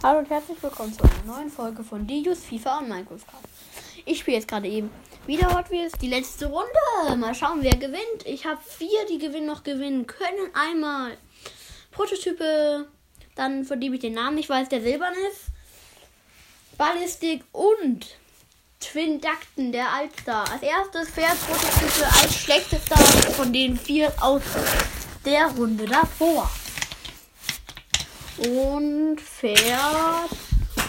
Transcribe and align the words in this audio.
Hallo 0.00 0.20
und 0.20 0.30
herzlich 0.30 0.62
willkommen 0.62 0.92
zu 0.92 1.02
einer 1.02 1.36
neuen 1.36 1.50
Folge 1.50 1.82
von 1.82 2.06
Dius, 2.06 2.44
FIFA 2.44 2.78
und 2.78 2.88
Minecraft. 2.88 3.18
Ich 4.04 4.20
spiele 4.20 4.36
jetzt 4.36 4.46
gerade 4.46 4.68
eben 4.68 4.90
wieder 5.26 5.52
Hot 5.52 5.72
Wheels, 5.72 5.90
die 6.00 6.06
letzte 6.06 6.46
Runde. 6.46 7.16
Mal 7.16 7.34
schauen, 7.34 7.64
wer 7.64 7.76
gewinnt. 7.76 8.24
Ich 8.24 8.46
habe 8.46 8.60
vier, 8.64 9.06
die 9.10 9.18
gewinnen 9.18 9.46
noch 9.46 9.64
gewinnen 9.64 10.06
können. 10.06 10.54
Einmal 10.54 11.16
Prototype, 11.90 12.86
dann 13.34 13.64
von 13.64 13.80
dem 13.80 13.92
ich 13.92 13.98
den 13.98 14.14
Namen 14.14 14.36
nicht 14.36 14.48
weiß, 14.48 14.68
der 14.68 14.82
silbern 14.82 15.14
ist. 15.32 15.46
Ballistik 16.76 17.42
und 17.50 18.06
Twin 18.78 19.20
Ducten, 19.20 19.72
der 19.72 19.92
Altstar. 19.92 20.48
Als 20.52 20.62
erstes 20.62 21.10
fährt 21.10 21.36
Prototype 21.44 22.06
als 22.22 22.36
schlechtester 22.36 22.96
von 23.32 23.52
den 23.52 23.76
vier 23.76 24.12
aus 24.20 24.42
der 25.24 25.48
Runde 25.48 25.86
davor 25.86 26.48
und 28.38 29.20
fährt 29.20 30.30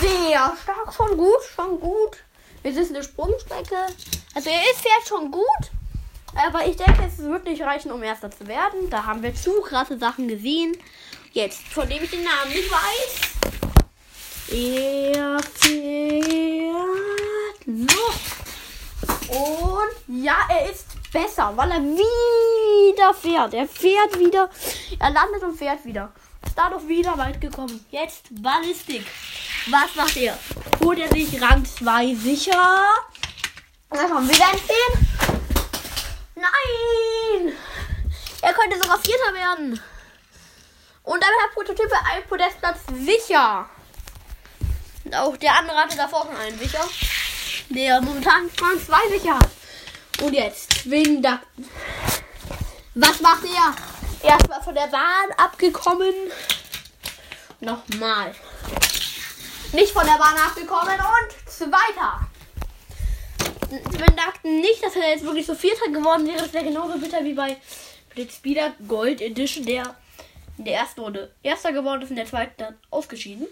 sehr 0.00 0.52
stark. 0.62 0.94
Schon 0.94 1.16
gut, 1.16 1.42
schon 1.54 1.80
gut. 1.80 2.18
Es 2.62 2.76
ist 2.76 2.90
eine 2.90 3.02
Sprungstrecke. 3.02 3.76
Also 4.34 4.50
er 4.50 4.60
ist 4.70 4.80
fährt 4.80 5.06
schon 5.06 5.30
gut. 5.30 5.70
Aber 6.34 6.66
ich 6.66 6.76
denke, 6.76 7.04
es 7.06 7.18
wird 7.18 7.44
nicht 7.44 7.62
reichen, 7.62 7.92
um 7.92 8.02
Erster 8.02 8.30
zu 8.30 8.46
werden. 8.46 8.90
Da 8.90 9.04
haben 9.04 9.22
wir 9.22 9.34
zu 9.34 9.60
krasse 9.60 9.98
Sachen 9.98 10.26
gesehen. 10.28 10.76
Jetzt, 11.32 11.60
von 11.68 11.88
dem 11.88 12.02
ich 12.02 12.10
den 12.10 12.24
Namen 12.24 12.50
nicht 12.50 12.70
weiß. 12.70 13.34
Er 14.50 15.38
fährt 15.42 16.74
noch. 17.66 18.14
Und 19.28 20.24
ja, 20.24 20.36
er 20.48 20.70
ist 20.70 20.86
besser, 21.12 21.52
weil 21.56 21.70
er 21.70 21.82
wieder 21.82 23.14
fährt. 23.14 23.54
Er 23.54 23.68
fährt 23.68 24.18
wieder. 24.18 24.50
Er 24.98 25.10
landet 25.10 25.42
und 25.42 25.56
fährt 25.56 25.84
wieder 25.84 26.12
da 26.54 26.70
doch 26.70 26.86
wieder 26.86 27.16
weit 27.18 27.40
gekommen. 27.40 27.84
Jetzt 27.90 28.26
Ballistik. 28.30 29.06
Was 29.70 29.94
macht 29.94 30.16
er? 30.16 30.38
Holt 30.80 30.98
er 30.98 31.08
sich 31.08 31.40
Rang 31.40 31.64
2 31.64 32.14
sicher? 32.14 32.94
Da 33.90 34.04
kommen 34.06 34.28
wieder 34.28 34.46
ein 34.46 34.58
10. 34.58 34.74
Nein! 36.36 37.52
Er 38.42 38.52
könnte 38.52 38.78
sogar 38.80 38.98
Vierter 38.98 39.34
werden. 39.34 39.80
Und 41.02 41.22
damit 41.22 41.36
hat 41.42 41.54
Prototype 41.54 41.94
einen 42.12 42.26
Podestplatz 42.26 42.78
sicher. 42.92 43.68
Und 45.04 45.14
auch 45.14 45.36
der 45.36 45.54
andere 45.54 45.76
hatte 45.76 45.96
davor 45.96 46.26
schon 46.26 46.36
einen 46.36 46.58
sicher. 46.58 46.86
Der 47.68 48.00
momentan 48.00 48.50
Rang 48.60 48.84
2 48.84 49.18
sicher 49.18 49.38
hat. 49.38 49.50
Und 50.20 50.32
jetzt 50.32 50.70
Twin 50.82 51.22
Ducten. 51.22 51.68
Was 52.94 53.20
macht 53.20 53.44
er? 53.44 53.74
Erstmal 54.24 54.62
von 54.62 54.74
der 54.74 54.86
Bahn 54.86 55.30
abgekommen. 55.36 56.14
Nochmal. 57.60 58.34
Nicht 59.72 59.92
von 59.92 60.06
der 60.06 60.16
Bahn 60.16 60.34
abgekommen 60.38 60.94
und 60.94 61.50
zweiter. 61.50 62.20
Wir 63.68 64.06
dachten 64.06 64.60
nicht, 64.60 64.82
dass 64.82 64.96
er 64.96 65.10
jetzt 65.10 65.24
wirklich 65.24 65.44
so 65.44 65.54
vierter 65.54 65.90
geworden 65.90 66.26
wäre. 66.26 66.38
Das 66.38 66.54
wäre 66.54 66.64
genauso 66.64 66.98
bitter 66.98 67.22
wie 67.22 67.34
bei 67.34 67.58
Blitzspeeder 68.14 68.72
Gold 68.88 69.20
Edition, 69.20 69.66
der 69.66 69.94
in 70.56 70.64
der 70.64 70.78
ersten 70.78 71.00
Runde 71.00 71.34
erster 71.42 71.72
geworden 71.72 72.00
ist, 72.00 72.10
in 72.10 72.16
der 72.16 72.26
zweiten 72.26 72.54
dann 72.56 72.78
ausgeschieden. 72.90 73.46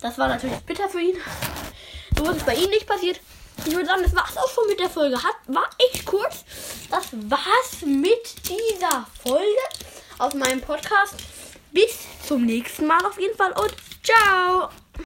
Das 0.00 0.18
war 0.18 0.26
natürlich 0.26 0.58
bitter 0.60 0.88
für 0.88 1.00
ihn. 1.00 1.16
So 2.16 2.24
ist 2.30 2.38
es 2.38 2.42
bei 2.42 2.54
ihm 2.54 2.70
nicht 2.70 2.86
passiert. 2.86 3.20
Ich 3.64 3.72
würde 3.72 3.86
sagen, 3.86 4.02
das 4.02 4.14
war 4.16 4.26
es 4.28 4.36
auch 4.36 4.50
schon 4.50 4.66
mit 4.66 4.80
der 4.80 4.90
Folge. 4.90 5.22
Hat, 5.22 5.36
war 5.46 5.68
echt 5.78 6.04
kurz. 6.04 6.44
Das 6.90 7.06
war's 7.12 7.82
mit 7.84 8.48
dieser 8.48 9.06
Folge 9.22 9.44
auf 10.18 10.34
meinem 10.34 10.60
Podcast. 10.60 11.14
Bis 11.72 12.06
zum 12.26 12.46
nächsten 12.46 12.86
Mal 12.86 13.04
auf 13.04 13.20
jeden 13.20 13.36
Fall 13.36 13.52
und 13.52 13.74
ciao! 14.02 14.70